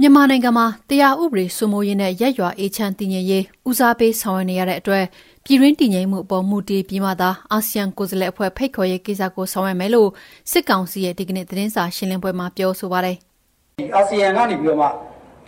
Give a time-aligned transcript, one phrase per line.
[0.00, 5.04] မြန်မာနိုင်ငံမှာတရားဥပဒေစိုးမိုးရေးနဲ့ရပ်ရွာအေးချမ်းတည်ငြိမ်ရေးဦးစားပေးဆောင်ရွက်နေရတဲ့အတွက်
[5.44, 10.08] ပြည်တွင်းတည်ငြိမ်မှုအပေါ်မူတည်ပြီးမှသာအာဆီယံကိုယ်စားလှယ်အဖွဲ့ဖိတ်ခေါ်ရေးကိစ္စကိုဆောင်ရွက်မယ်လို့
[10.50, 13.16] စစ်ကောင်စီရဲ့ဒီကနေ့သတင်းစာရှင်းလင်းပွဲမှာပြောဆိုပါတယ်။
[13.78, 14.88] ဒီအာဆီယံကနေပြီးတော့မှ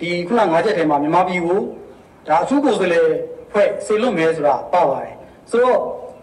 [0.01, 1.59] ဒီခုနငါးချက်ထဲမှာမြန်မာပြည်ကို
[2.27, 3.07] ဒါအထူးကိုယ်စားလှယ်
[3.53, 5.15] ဖွဲ့ဆေလွတ်မယ်ဆိုတာပါပါတယ်။
[5.51, 5.79] ဆိုတော့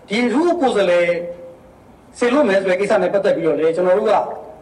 [0.09, 1.07] ဒီအထူးကိုယ်စားလှယ်
[2.17, 4.13] ဆေလွတ်မယ်ဆိုတဲ့ကိစ္စနဲ့ပတ်သက်ပြီးတော့လေကျွန်တော်တို့က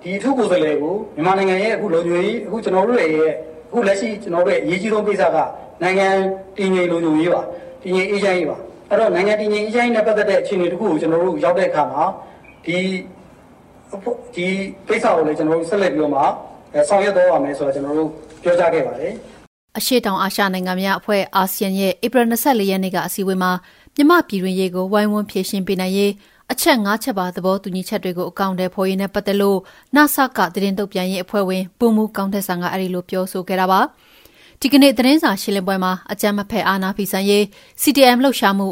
[0.03, 3.33] ဒီအထူးကိုယ်စားလှယ်ကိုမြန်မာနိုင်ငံရဲ့အခုလုံခြုံရေးအခုကျွန်တော်တို့ရဲ့
[3.71, 5.37] အခုလက်ရှိကျွန်တော်တို့ရဲ့အရေးကြီးဆုံးကိစ္စက
[5.81, 6.07] နိုင်ငံ
[6.57, 7.41] တည်ငြိမ်လုံခြုံရေးပါ
[7.83, 8.57] တည်ငြိမ်အေးချမ်းရေးပါ
[8.89, 12.03] အဲ့တော့နိုင်ငံတည်ငြိမ်အေးချမ်းရေးနဲ့ပတ်သက်တဲ့အခြေအနေတခုကိုကျွန်တော်တို့ရောက်တဲ့အခါမှာ
[12.65, 12.77] ဒီ
[14.35, 14.47] ဒီ
[14.87, 16.21] ကိစ္စကိုလည်းကျွန်တော်တို့ဆက်လက်ပြီးတော့မှ
[16.89, 18.09] ဆောင်ရွက်တော့ရမယ်ဆိုတော့ကျွန်တော်တို့
[18.43, 19.13] ပြောကြားခဲ့ပါတယ်
[19.77, 23.51] အရှိတောင်အာရှနိုင်ငံများအဖွဲ့အာဆီယံရဲ့ဧပြီ24ရက်နေ့ကအစည်းအဝေးမှာ
[23.95, 26.11] မြမပြည်တွင်ရေးကိုဝိုင်းဝန်းဖြည့်ရှင်းပေးနိုင်ရေး
[26.51, 29.59] အချက်၅ချက်ပါသဘောတူညီချက်တွေကိုအကောင့်ထဲဖော်ရင်းနဲ့ပတ်သက်လို့
[29.95, 33.79] နာဆာကသတင်းတုပ်ပြန်ရေးအဖွဲ့ဝင်ပုံမှုကောင်းတဲ့ဆန်ကအဲ့ဒီလိုပြောဆိုခဲ့တာပါ
[34.61, 37.43] ဒီကနေ့သတင်းစာရှင်းလင်းပွဲမှာအကြမ်းမဖက်အာဏာဖီဆန်ရေး
[37.81, 38.67] CTM လှုပ်ရှားမှု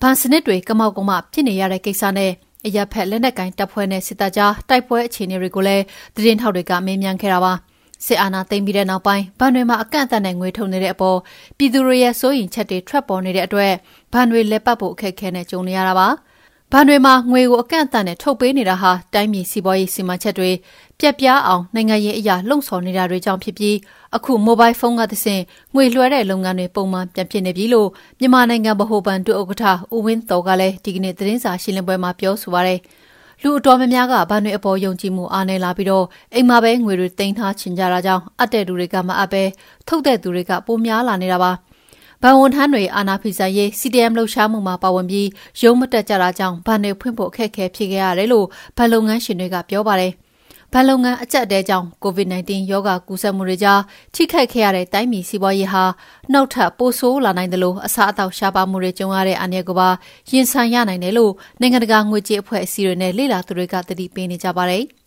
[0.00, 2.32] ဗန်စနစ်တွေကမောက်ကမဖြစ်နေရတဲ့ကိစ္စနဲ့
[2.66, 5.84] အရက်ဖက်လက်နက်ကင်တပ်ဖွဲ့နဲ့စစ်တပ်ကြားတိုက်ပွဲအခြေအနေတွေကိုလည်း
[6.14, 7.52] သတင်းထောက်တွေကမေးမြန်းခဲ့တာပါ
[8.06, 11.18] စစ်အာဏာသိမ်းပြီးတဲ့နောက်ပိုင်းဗန်တွေမှာအကန့်အသတ်နဲ့ငွေထုတ်နေတဲ့အပေါ်
[11.58, 13.72] ပြည်သူတွေရဲ့စိုးရိမ်ချက်တွေထွက်ပေါ်နေတဲ့အတွက်
[14.12, 16.08] ဗန်တွေလက်ပတ်ဖို့အခက်အခဲနဲ့ကြုံနေရတာပါ။
[16.72, 20.50] ဘဏ်တွေမှာငွေကိုအကန့်အသတ်နဲ့ထုတ်ပေးနေတာဟာတိုင်းပြည်စီးပွားရေးစီမံချက်တွေ
[21.00, 23.76] ပြက်ပြားအောင်နိုင်ငံရေးအရာလှုံ့ဆော်နေတာတွေကြောင့်ဖြစ်ပြီး
[24.16, 25.42] အခုမိုဘိုင်းဖုန်းကသဖြင့်
[25.74, 27.88] ငွေလွှဲတဲ့လုပ်ငန်းတွေပုံမှန်ပြန်ဖြစ်နေပြီလို့
[28.20, 32.80] မြန်မာနိုင်ငံဗဟိုဘဏ်ဒုဥက္ကဋ္ဌဦးဝင်းတော်ကလည်းဒီကနေ့သတင်းစာရှင်းလင်းပွဲမှာပြောဆိုပါရယ်
[33.42, 39.42] လူအတော်များများကဘဏ်တွေအပေါ်ယုံကြည်မှုအားနည်းလာပြီးတော့အိမ်မှာပဲငွေတွေတင်ထားချင်ကြတာကြောင့်အပ်တဲ့သူတွေကမအပ်ပဲ
[39.88, 41.52] ထုတ်တဲ့သူတွေကပိုများလာနေတာပါ။
[42.22, 45.28] ဗန်ဝန်ထမ်းတွေအာနာဖီဆိုင်ရေး CDM လှုပ်ရှားမှုမှာပါဝင်ပြီး
[45.62, 48.46] ရုံးမတက်ကြတာကြောင့်ဗန်တွေဖွင့်ဖို့အခက်အခဲဖြစ်ခဲ့ရတယ်လို့
[48.76, 50.12] ဗန်လုပ်ငန်းရှင်တွေကပြောပါတယ်။
[50.72, 53.80] ဗန်လုပ်ငန်းအကျက်တဲကြောင့် COVID-19 ရောဂါကူးစက်မှုတွေကြား
[54.14, 55.84] ထိခိုက်ခဲ့ရတဲ့တိုင်းပြည်စီးပွားရေးဟာ
[56.32, 59.88] နောက်ထပ်ပိုဆိုးလာနိုင်တယ်လို့အစားအသောက်ရှားပါမှုတွေကြုံရတဲ့အန္တရာယ်ကိုပါ
[60.30, 64.86] ရင်ဆိုင်ရနိုင်တယ်လို့နိုင်ငံတကာငွေကြေးအဖွဲ့အစည်းတွေနဲ့လေ့လာသူတွေကသတိပေးနေကြပါတယ်။